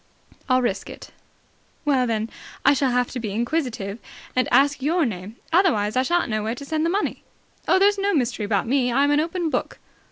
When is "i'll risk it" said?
0.49-1.11